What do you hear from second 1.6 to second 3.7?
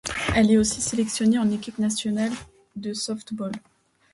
nationale de softball.